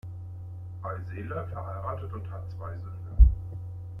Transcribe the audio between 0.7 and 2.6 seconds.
Eisele verheiratet und hat